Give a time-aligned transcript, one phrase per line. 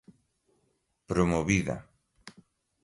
[1.07, 1.75] promovida